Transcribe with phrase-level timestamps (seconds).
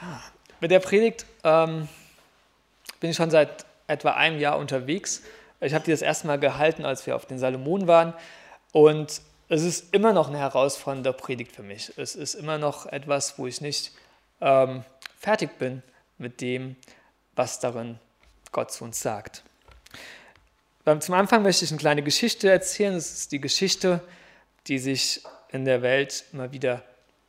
[0.00, 0.22] Ja,
[0.60, 1.88] mit der Predigt ähm,
[3.00, 5.22] bin ich schon seit etwa einem Jahr unterwegs.
[5.60, 8.12] Ich habe die das erste Mal gehalten, als wir auf den Salomon waren.
[8.72, 11.92] Und es ist immer noch eine herausfordernde Predigt für mich.
[11.96, 13.92] Es ist immer noch etwas, wo ich nicht
[14.40, 14.84] ähm,
[15.18, 15.82] fertig bin
[16.18, 16.76] mit dem,
[17.34, 17.98] was darin
[18.52, 19.42] Gott zu uns sagt.
[21.00, 22.94] Zum Anfang möchte ich eine kleine Geschichte erzählen.
[22.94, 24.00] Es ist die Geschichte,
[24.66, 26.82] die sich in der Welt immer wieder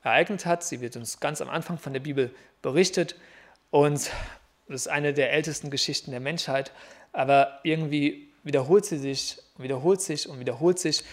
[0.08, 0.64] ereignet hat.
[0.64, 3.16] Sie wird uns ganz am Anfang von der Bibel berichtet
[3.70, 4.12] und
[4.68, 6.72] es ist eine der ältesten Geschichten der Menschheit,
[7.14, 11.04] aber irgendwie wiederholt sie sich und wiederholt sich und wiederholt sich,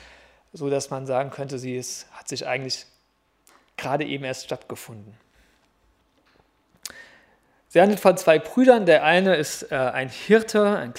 [0.53, 2.87] so dass man sagen könnte, sie ist, hat sich eigentlich
[3.77, 5.17] gerade eben erst stattgefunden.
[7.69, 8.87] Sie handelt von zwei Brüdern.
[8.87, 10.95] Der eine ist äh, ein Hirte, ein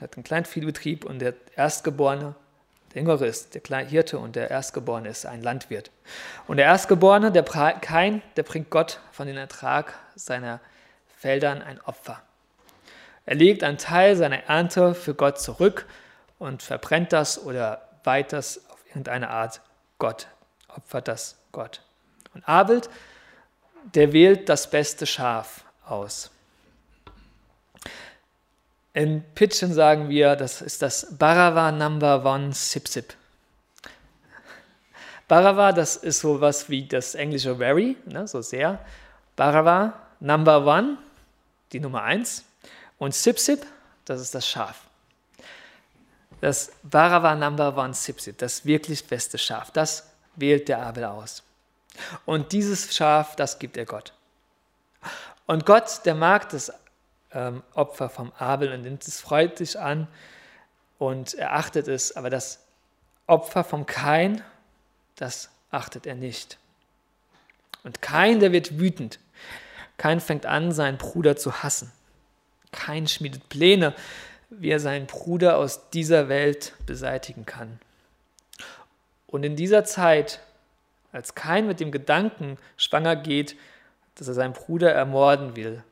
[0.00, 2.36] hat einen Kleinviehbetrieb und der Erstgeborene
[2.96, 5.90] der Jüngere ist der kleine Hirte und der Erstgeborene ist ein Landwirt.
[6.46, 10.60] Und der Erstgeborene, der Kain, der bringt Gott von den Ertrag seiner
[11.18, 12.22] Feldern ein Opfer.
[13.26, 15.84] Er legt einen Teil seiner Ernte für Gott zurück
[16.38, 19.60] und verbrennt das oder weiht das auf irgendeine Art
[19.98, 20.28] Gott,
[20.74, 21.82] opfert das Gott.
[22.32, 22.80] Und Abel,
[23.94, 26.30] der wählt das beste Schaf aus.
[28.96, 33.12] In Pitchen sagen wir, das ist das Barawa Number One Sip Sip.
[35.28, 38.78] Barawa, das ist so was wie das englische very, ne, so sehr.
[39.36, 40.96] Barawa Number One,
[41.72, 42.42] die Nummer eins.
[42.96, 43.66] Und Sip Sip,
[44.06, 44.80] das ist das Schaf.
[46.40, 51.42] Das Barawa Number One Sip Sip, das wirklich beste Schaf, das wählt der Abel aus.
[52.24, 54.14] Und dieses Schaf, das gibt er Gott.
[55.44, 56.72] Und Gott, der mag das
[57.36, 60.08] ähm, Opfer vom Abel und nimmt es freundlich an
[60.98, 62.64] und er achtet es, aber das
[63.26, 64.42] Opfer vom Kain,
[65.16, 66.58] das achtet er nicht.
[67.84, 69.20] Und Kain, der wird wütend.
[69.98, 71.92] Kain fängt an, seinen Bruder zu hassen.
[72.72, 73.94] Kain schmiedet Pläne,
[74.48, 77.78] wie er seinen Bruder aus dieser Welt beseitigen kann.
[79.26, 80.40] Und in dieser Zeit,
[81.12, 83.56] als Kain mit dem Gedanken schwanger geht,
[84.14, 85.82] dass er seinen Bruder ermorden will,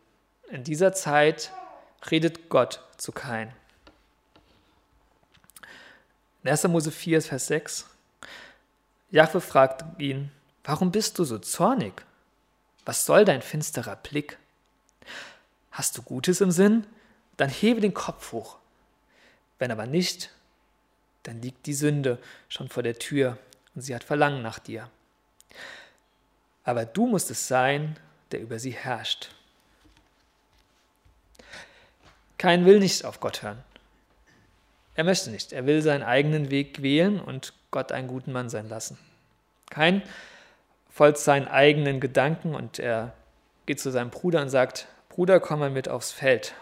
[0.50, 1.52] in dieser Zeit
[2.10, 3.52] redet Gott zu Kain.
[6.42, 6.64] In 1.
[6.64, 7.86] Mose 4, Vers 6.
[9.10, 10.30] Jahwe fragt ihn,
[10.64, 12.04] warum bist du so zornig?
[12.84, 14.38] Was soll dein finsterer Blick?
[15.70, 16.86] Hast du Gutes im Sinn?
[17.36, 18.58] Dann hebe den Kopf hoch.
[19.58, 20.30] Wenn aber nicht,
[21.22, 22.18] dann liegt die Sünde
[22.48, 23.38] schon vor der Tür
[23.74, 24.90] und sie hat Verlangen nach dir.
[26.64, 27.98] Aber du musst es sein,
[28.30, 29.30] der über sie herrscht.
[32.38, 33.62] Kein will nicht auf Gott hören.
[34.94, 35.52] Er möchte nicht.
[35.52, 38.98] Er will seinen eigenen Weg wählen und Gott einen guten Mann sein lassen.
[39.70, 40.02] Kein
[40.88, 43.12] folgt seinen eigenen Gedanken und er
[43.66, 46.54] geht zu seinem Bruder und sagt, Bruder, komm mal mit aufs Feld.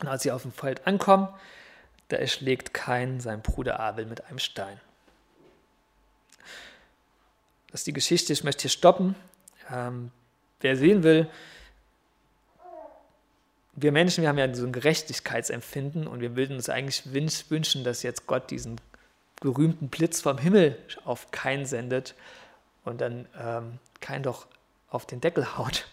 [0.00, 1.28] Und als sie auf dem Feld ankommen,
[2.08, 4.80] da erschlägt Kain seinen Bruder Abel mit einem Stein.
[7.70, 9.14] Das ist die Geschichte, ich möchte hier stoppen.
[9.70, 10.10] Ähm,
[10.60, 11.28] wer sehen will,
[13.76, 18.02] wir Menschen, wir haben ja so ein Gerechtigkeitsempfinden und wir würden uns eigentlich wünschen, dass
[18.02, 18.80] jetzt Gott diesen
[19.40, 22.14] berühmten Blitz vom Himmel auf Kain sendet
[22.84, 24.46] und dann ähm, Kain doch
[24.90, 25.86] auf den Deckel haut,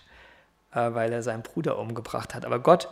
[0.73, 2.45] äh, weil er seinen Bruder umgebracht hat.
[2.45, 2.87] Aber Gott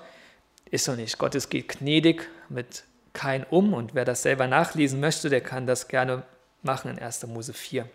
[0.72, 1.18] ist so nicht.
[1.18, 2.84] Gott ist, geht gnädig mit
[3.14, 6.24] Kain um und wer das selber nachlesen möchte, der kann das gerne
[6.64, 7.26] machen in 1.
[7.28, 7.88] Mose 4.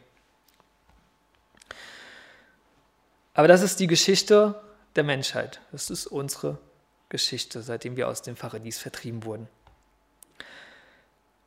[3.34, 4.60] Aber das ist die Geschichte
[4.94, 5.60] der Menschheit.
[5.72, 6.58] Das ist unsere
[7.14, 7.62] Geschichte.
[7.62, 9.46] Seitdem wir aus dem Paradies vertrieben wurden.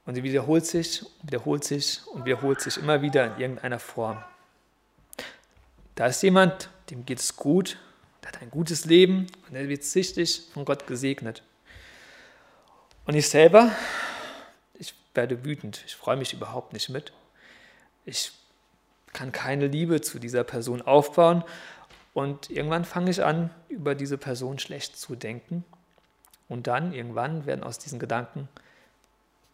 [0.05, 4.23] Und sie wiederholt sich, wiederholt sich und wiederholt sich immer wieder in irgendeiner Form.
[5.95, 7.77] Da ist jemand, dem geht es gut,
[8.23, 11.43] der hat ein gutes Leben und er wird sichtlich von Gott gesegnet.
[13.05, 13.75] Und ich selber,
[14.75, 17.11] ich werde wütend, ich freue mich überhaupt nicht mit.
[18.05, 18.31] Ich
[19.11, 21.43] kann keine Liebe zu dieser Person aufbauen
[22.17, 25.63] und irgendwann fange ich an, über diese Person schlecht zu denken.
[26.49, 28.49] Und dann, irgendwann, werden aus diesen Gedanken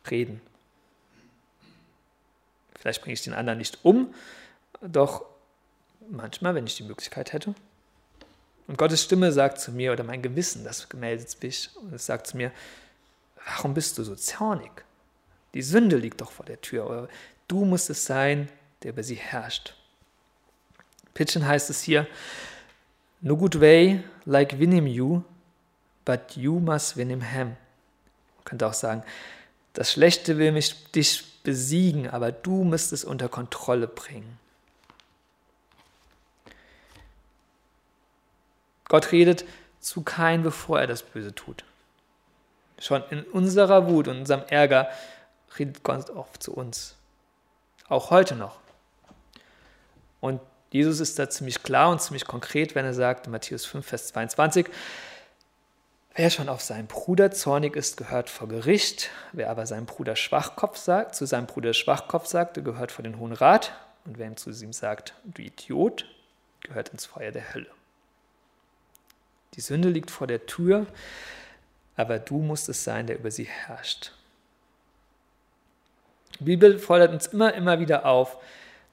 [0.10, 0.40] Reden.
[2.80, 4.14] Vielleicht bringe ich den anderen nicht um,
[4.80, 5.26] doch
[6.10, 7.54] manchmal, wenn ich die Möglichkeit hätte.
[8.70, 12.28] Und Gottes Stimme sagt zu mir, oder mein Gewissen, das gemeldet mich, und es sagt
[12.28, 12.50] zu mir,
[13.46, 14.72] warum bist du so zornig?
[15.54, 17.10] Die Sünde liegt doch vor der Tür, aber
[17.50, 18.48] du musst es sein,
[18.84, 19.76] der über sie herrscht.
[21.14, 22.08] Pitchen heißt es hier,
[23.24, 25.24] No good way like win him you,
[26.04, 27.48] but you must win him him.
[27.48, 29.02] Man könnte auch sagen,
[29.72, 34.38] das Schlechte will mich dich besiegen, aber du musst es unter Kontrolle bringen.
[38.90, 39.46] Gott redet
[39.80, 41.64] zu Kain, bevor er das Böse tut.
[42.78, 44.90] Schon in unserer Wut und unserem Ärger
[45.58, 46.98] redet Gott oft zu uns.
[47.88, 48.60] Auch heute noch.
[50.20, 50.42] Und
[50.74, 54.08] Jesus ist da ziemlich klar und ziemlich konkret, wenn er sagt, in Matthäus 5, Vers
[54.08, 54.68] 22,
[56.16, 59.12] Wer schon auf seinen Bruder zornig ist, gehört vor Gericht.
[59.34, 63.34] Wer aber seinem Bruder Schwachkopf sagt, zu seinem Bruder Schwachkopf sagt, gehört vor den Hohen
[63.34, 63.72] Rat.
[64.06, 66.06] Und wer ihm zu ihm sagt, du Idiot,
[66.62, 67.70] gehört ins Feuer der Hölle.
[69.54, 70.88] Die Sünde liegt vor der Tür,
[71.96, 74.12] aber du musst es sein, der über sie herrscht.
[76.40, 78.40] Die Bibel fordert uns immer, immer wieder auf,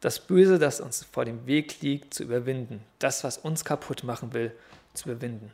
[0.01, 2.83] das Böse, das uns vor dem Weg liegt, zu überwinden.
[2.99, 4.53] Das, was uns kaputt machen will,
[4.95, 5.53] zu überwinden.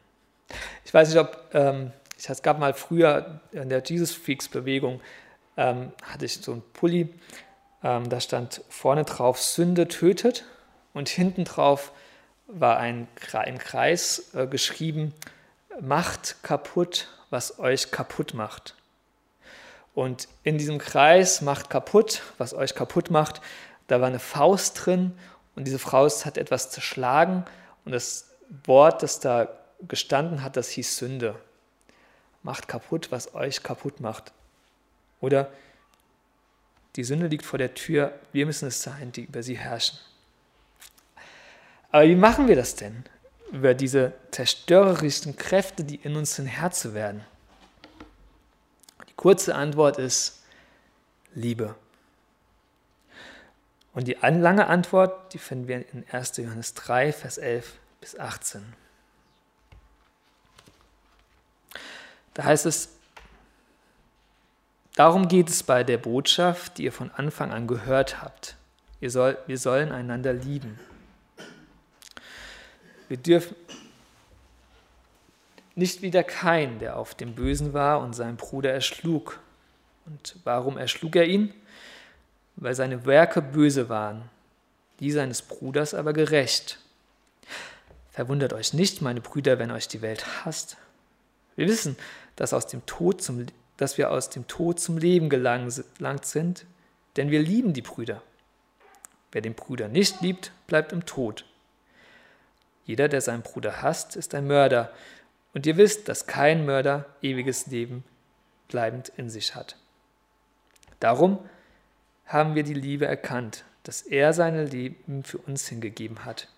[0.84, 5.00] Ich weiß nicht, ob, ähm, es gab mal früher in der Jesus Freaks Bewegung,
[5.56, 7.12] ähm, hatte ich so einen Pulli,
[7.82, 10.44] ähm, da stand vorne drauf Sünde tötet
[10.94, 11.92] und hinten drauf
[12.46, 15.12] war ein, ein Kreis äh, geschrieben,
[15.80, 18.74] macht kaputt, was euch kaputt macht.
[19.94, 23.40] Und in diesem Kreis macht kaputt, was euch kaputt macht,
[23.86, 25.16] da war eine Faust drin
[25.54, 27.44] und diese Faust hat etwas zerschlagen
[27.84, 28.30] und das
[28.64, 29.48] Wort, das da
[29.86, 31.36] gestanden hat, das hieß Sünde.
[32.42, 34.32] Macht kaputt, was euch kaputt macht.
[35.20, 35.50] Oder
[36.96, 39.98] die Sünde liegt vor der Tür, wir müssen es sein, die über sie herrschen.
[41.90, 43.04] Aber wie machen wir das denn,
[43.52, 47.24] über diese zerstörerischen Kräfte, die in uns sind, Herr zu werden?
[49.08, 50.42] Die kurze Antwort ist
[51.34, 51.74] Liebe.
[53.96, 56.36] Und die lange Antwort, die finden wir in 1.
[56.36, 58.62] Johannes 3, Vers 11 bis 18.
[62.34, 62.90] Da heißt es,
[64.96, 68.56] darum geht es bei der Botschaft, die ihr von Anfang an gehört habt.
[69.00, 70.78] Ihr soll, wir sollen einander lieben.
[73.08, 73.56] Wir dürfen
[75.74, 79.40] nicht wie der Kain, der auf dem Bösen war und seinen Bruder erschlug.
[80.04, 81.54] Und warum erschlug er ihn?
[82.56, 84.28] Weil seine Werke böse waren,
[85.00, 86.78] die seines Bruders aber gerecht.
[88.10, 90.78] Verwundert euch nicht, meine Brüder, wenn euch die Welt hasst.
[91.54, 91.96] Wir wissen,
[92.34, 96.64] dass, aus dem Tod zum, dass wir aus dem Tod zum Leben gelangt sind,
[97.16, 98.22] denn wir lieben die Brüder.
[99.32, 101.44] Wer den Bruder nicht liebt, bleibt im Tod.
[102.86, 104.92] Jeder, der seinen Bruder hasst, ist ein Mörder,
[105.52, 108.04] und ihr wisst, dass kein Mörder ewiges Leben
[108.68, 109.76] bleibend in sich hat.
[111.00, 111.38] Darum
[112.26, 116.48] haben wir die Liebe erkannt, dass er sein Leben für uns hingegeben hat.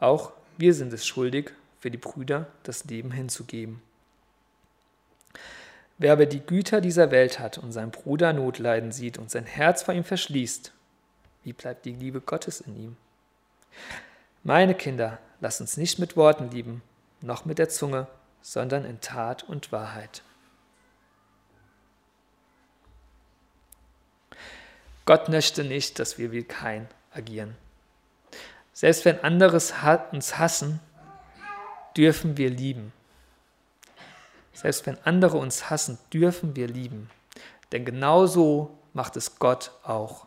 [0.00, 3.82] Auch wir sind es schuldig, für die Brüder das Leben hinzugeben.
[5.98, 9.82] Wer aber die Güter dieser Welt hat und seinen Bruder Notleiden sieht und sein Herz
[9.82, 10.72] vor ihm verschließt,
[11.44, 12.96] wie bleibt die Liebe Gottes in ihm?
[14.42, 16.82] Meine Kinder, lasst uns nicht mit Worten lieben,
[17.20, 18.06] noch mit der Zunge,
[18.40, 20.22] sondern in Tat und Wahrheit.
[25.06, 27.56] Gott möchte nicht, dass wir wie kein agieren.
[28.72, 29.56] Selbst wenn andere
[30.12, 30.80] uns hassen,
[31.96, 32.92] dürfen wir lieben.
[34.52, 37.10] Selbst wenn andere uns hassen, dürfen wir lieben.
[37.72, 40.26] Denn genau so macht es Gott auch.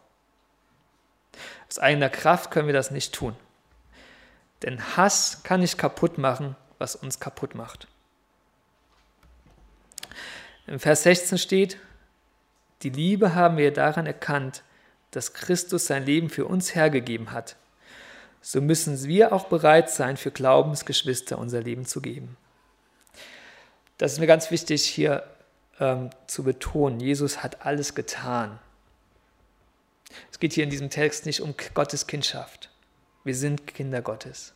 [1.70, 3.36] Aus eigener Kraft können wir das nicht tun.
[4.64, 7.88] Denn Hass kann nicht kaputt machen, was uns kaputt macht.
[10.66, 11.78] Im Vers 16 steht,
[12.82, 14.64] die Liebe haben wir daran erkannt,
[15.18, 17.58] dass Christus sein Leben für uns hergegeben hat
[18.50, 22.38] so müssen wir auch bereit sein, für Glaubensgeschwister unser Leben zu geben.
[23.98, 25.24] Das ist mir ganz wichtig hier
[25.82, 27.02] ähm, zu betonen.
[27.02, 28.58] Jesus hat alles getan.
[30.32, 32.70] Es geht hier in diesem Text nicht um Gottes Kindschaft.
[33.26, 34.54] Wir sind Kinder Gottes.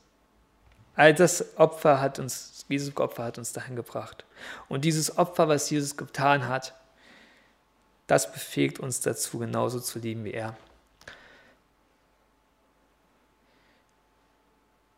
[0.96, 4.24] All das Opfer hat uns, dieses Opfer hat uns dahin gebracht.
[4.70, 6.75] Und dieses Opfer, was Jesus getan hat,
[8.12, 10.58] das befähigt uns dazu, genauso zu lieben wie er.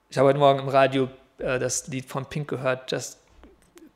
[0.10, 3.20] Ich habe heute Morgen im Radio äh, das Lied von Pink gehört, Just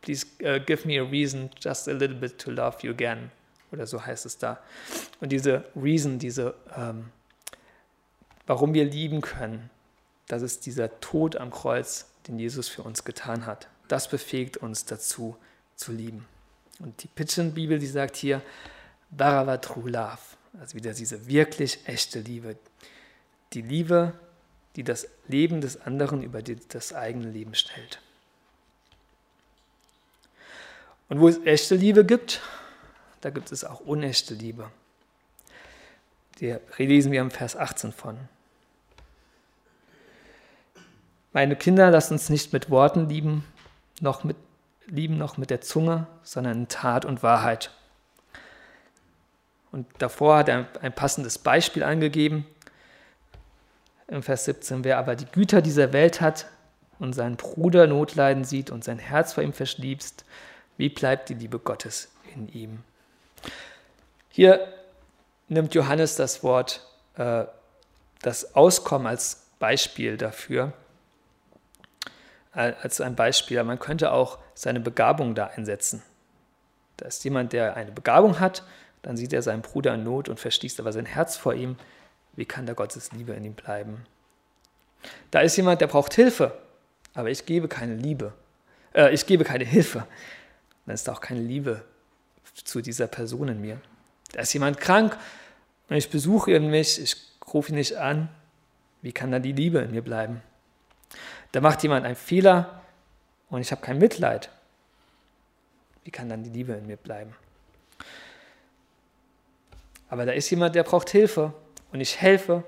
[0.02, 3.32] Please uh, give me a reason, just a little bit to love you again.
[3.72, 4.60] Oder so heißt es da.
[5.20, 7.10] Und diese Reason, diese, ähm,
[8.46, 9.72] warum wir lieben können,
[10.28, 13.68] das ist dieser Tod am Kreuz, den Jesus für uns getan hat.
[13.88, 15.36] Das befähigt uns dazu,
[15.76, 16.28] zu lieben.
[16.78, 18.44] Und die Pitchen-Bibel, die sagt hier,
[19.10, 20.20] Barava True Love.
[20.60, 22.58] Also wieder diese wirklich echte Liebe.
[23.54, 24.14] Die Liebe,
[24.76, 28.02] die das Leben des anderen über das eigene Leben stellt.
[31.10, 32.42] Und wo es echte Liebe gibt,
[33.22, 34.70] da gibt es auch unechte Liebe.
[36.40, 38.18] Die lesen wir im Vers 18 von.
[41.34, 43.44] Meine Kinder, lasst uns nicht mit Worten lieben,
[44.00, 44.38] noch mit,
[44.86, 47.72] lieben, noch mit der Zunge, sondern in Tat und Wahrheit.
[49.72, 52.46] Und davor hat er ein passendes Beispiel angegeben.
[54.08, 56.48] Im Vers 17, wer aber die Güter dieser Welt hat
[57.00, 60.24] und seinen Bruder Notleiden sieht und sein Herz vor ihm verschließt,
[60.78, 62.84] wie bleibt die Liebe Gottes in ihm?
[64.30, 64.72] Hier
[65.48, 67.46] nimmt Johannes das Wort, äh,
[68.22, 70.74] das Auskommen als Beispiel dafür,
[72.52, 73.64] als ein Beispiel.
[73.64, 76.02] Man könnte auch seine Begabung da einsetzen.
[76.98, 78.64] Da ist jemand, der eine Begabung hat,
[79.08, 81.78] dann sieht er seinen Bruder in Not und verschließt aber sein Herz vor ihm.
[82.36, 84.06] Wie kann da Gottes Liebe in ihm bleiben?
[85.32, 86.58] Da ist jemand, der braucht Hilfe,
[87.14, 88.34] aber ich gebe keine Liebe.
[88.94, 90.06] Äh, ich gebe keine Hilfe.
[90.86, 91.86] Dann ist da auch keine Liebe
[92.54, 93.80] zu dieser Person in mir.
[94.34, 95.18] Da ist jemand krank
[95.88, 97.16] und ich besuche ihn mich, ich
[97.54, 98.28] rufe ihn nicht an.
[99.02, 100.42] Wie kann da die Liebe in mir bleiben?
[101.54, 102.82] Da macht jemand einen Fehler
[103.50, 104.50] und ich habe kein Mitleid.
[106.04, 107.34] Wie kann dann die Liebe in mir bleiben?
[110.10, 111.54] Aber da ist jemand, der braucht Hilfe
[111.92, 112.64] und ich helfe,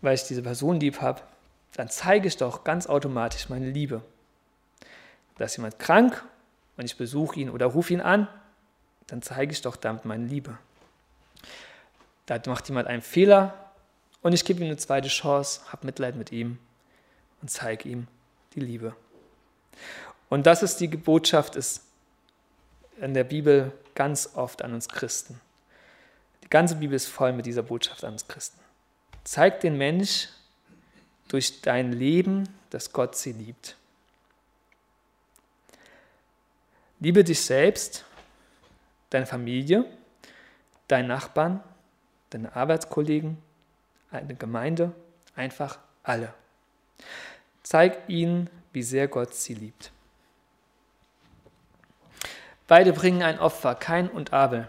[0.00, 1.22] weil ich diese Person lieb habe.
[1.74, 4.02] Dann zeige ich doch ganz automatisch meine Liebe.
[5.36, 6.24] Da ist jemand krank
[6.76, 8.28] und ich besuche ihn oder rufe ihn an,
[9.06, 10.56] dann zeige ich doch damit meine Liebe.
[12.26, 13.72] Da macht jemand einen Fehler
[14.22, 16.58] und ich gebe ihm eine zweite Chance, habe Mitleid mit ihm
[17.42, 18.06] und zeige ihm
[18.54, 18.94] die Liebe.
[20.30, 21.82] Und das ist die Botschaft ist
[23.00, 25.40] in der Bibel ganz oft an uns Christen.
[26.54, 28.60] Ganze Bibel ist voll mit dieser Botschaft an uns Christen.
[29.24, 30.28] Zeig den Mensch
[31.26, 33.74] durch dein Leben, dass Gott sie liebt.
[37.00, 38.04] Liebe dich selbst,
[39.10, 39.84] deine Familie,
[40.86, 41.60] deinen Nachbarn,
[42.30, 43.36] deine Arbeitskollegen,
[44.12, 44.92] eine Gemeinde,
[45.34, 46.32] einfach alle.
[47.64, 49.90] Zeig ihnen, wie sehr Gott sie liebt.
[52.68, 54.68] Beide bringen ein Opfer, Kain und Abel.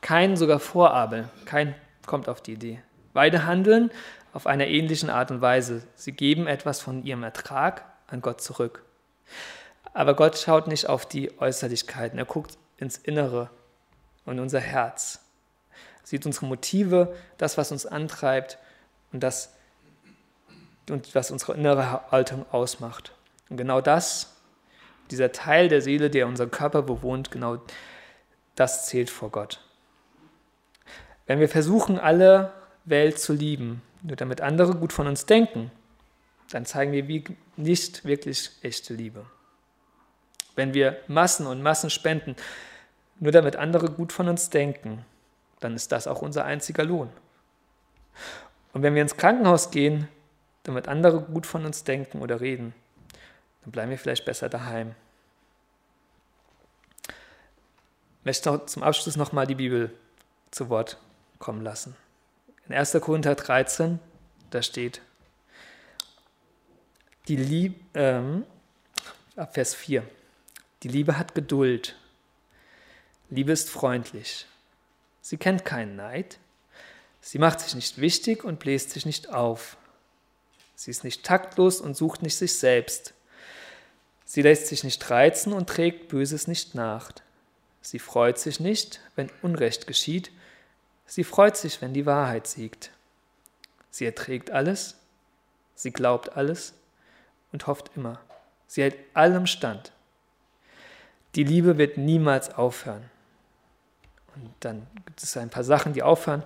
[0.00, 1.28] Kein sogar vor Abel.
[1.44, 1.74] Kein
[2.06, 2.82] kommt auf die Idee.
[3.12, 3.90] Beide handeln
[4.32, 5.82] auf einer ähnlichen Art und Weise.
[5.94, 8.84] Sie geben etwas von ihrem Ertrag an Gott zurück.
[9.92, 12.18] Aber Gott schaut nicht auf die Äußerlichkeiten.
[12.18, 13.50] Er guckt ins Innere
[14.24, 15.20] und unser Herz.
[16.02, 18.58] Sieht unsere Motive, das, was uns antreibt
[19.12, 19.54] und das,
[20.88, 23.12] und was unsere innere Haltung ausmacht.
[23.48, 24.36] Und genau das,
[25.10, 27.58] dieser Teil der Seele, der unseren Körper bewohnt, genau
[28.54, 29.60] das zählt vor Gott.
[31.30, 32.52] Wenn wir versuchen, alle
[32.86, 35.70] Welt zu lieben, nur damit andere gut von uns denken,
[36.50, 37.22] dann zeigen wir
[37.54, 39.24] nicht wirklich echte Liebe.
[40.56, 42.34] Wenn wir Massen und Massen spenden,
[43.20, 45.04] nur damit andere gut von uns denken,
[45.60, 47.10] dann ist das auch unser einziger Lohn.
[48.72, 50.08] Und wenn wir ins Krankenhaus gehen,
[50.64, 52.74] damit andere gut von uns denken oder reden,
[53.62, 54.96] dann bleiben wir vielleicht besser daheim.
[58.18, 59.94] Ich möchte zum Abschluss nochmal die Bibel
[60.50, 60.98] zu Wort
[61.40, 61.96] kommen lassen.
[62.68, 62.96] In 1.
[63.00, 63.98] Korinther 13,
[64.50, 65.02] da steht,
[67.26, 68.44] die Liebe, ähm,
[69.34, 70.04] ab Vers 4,
[70.84, 71.96] die Liebe hat Geduld,
[73.28, 74.46] Liebe ist freundlich,
[75.20, 76.38] sie kennt keinen Neid,
[77.20, 79.76] sie macht sich nicht wichtig und bläst sich nicht auf.
[80.74, 83.12] Sie ist nicht taktlos und sucht nicht sich selbst.
[84.24, 87.12] Sie lässt sich nicht reizen und trägt Böses nicht nach.
[87.82, 90.30] Sie freut sich nicht, wenn Unrecht geschieht.
[91.10, 92.92] Sie freut sich, wenn die Wahrheit siegt.
[93.90, 94.94] Sie erträgt alles,
[95.74, 96.72] sie glaubt alles
[97.50, 98.20] und hofft immer.
[98.68, 99.90] Sie hält allem stand.
[101.34, 103.10] Die Liebe wird niemals aufhören.
[104.36, 106.44] Und dann gibt es ein paar Sachen, die aufhören.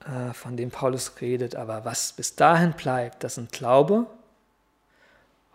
[0.00, 1.54] Äh, von dem Paulus redet.
[1.54, 4.04] Aber was bis dahin bleibt, das sind Glaube,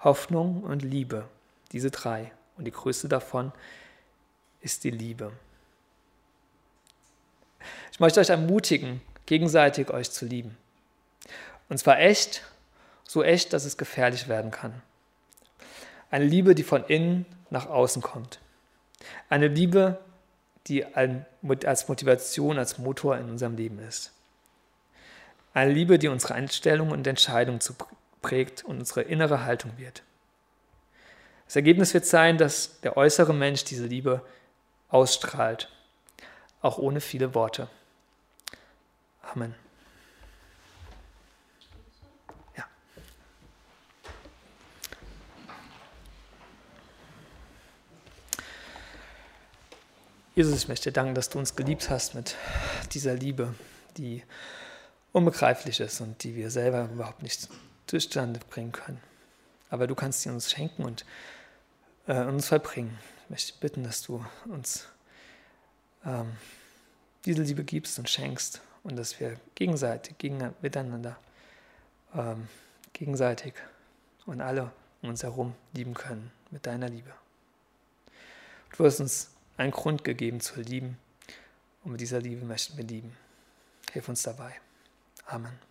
[0.06, 1.28] Hoffnung und Liebe.
[1.74, 2.32] Diese drei.
[2.56, 3.51] Und die größte davon
[4.62, 5.34] ist die Liebe.
[7.91, 10.57] Ich möchte euch ermutigen, gegenseitig euch zu lieben.
[11.69, 12.43] Und zwar echt,
[13.03, 14.81] so echt, dass es gefährlich werden kann.
[16.10, 18.39] Eine Liebe, die von innen nach außen kommt.
[19.29, 20.00] Eine Liebe,
[20.67, 24.12] die als Motivation, als Motor in unserem Leben ist.
[25.53, 27.60] Eine Liebe, die unsere Einstellung und Entscheidung
[28.21, 30.03] prägt und unsere innere Haltung wird.
[31.45, 34.21] Das Ergebnis wird sein, dass der äußere Mensch diese Liebe
[34.88, 35.69] ausstrahlt,
[36.62, 37.67] auch ohne viele Worte.
[39.33, 39.55] Amen.
[42.57, 42.65] Ja.
[50.35, 52.35] Jesus, ich möchte dir danken, dass du uns geliebt hast mit
[52.91, 53.55] dieser Liebe,
[53.95, 54.21] die
[55.13, 57.47] Unbegreifliches und die wir selber überhaupt nicht
[57.88, 59.01] zustande bringen können.
[59.69, 61.05] Aber du kannst sie uns schenken und
[62.05, 63.00] äh, uns vollbringen.
[63.23, 64.88] Ich möchte bitten, dass du uns
[66.05, 66.33] ähm,
[67.23, 71.17] diese Liebe gibst und schenkst und dass wir gegenseitig, gegen, miteinander,
[72.15, 72.47] ähm,
[72.93, 73.53] gegenseitig
[74.25, 74.71] und alle
[75.01, 77.11] um uns herum lieben können mit deiner Liebe.
[78.77, 80.97] Du hast uns einen Grund gegeben zu lieben
[81.83, 83.15] und mit dieser Liebe möchten wir lieben.
[83.91, 84.53] Hilf uns dabei.
[85.25, 85.71] Amen.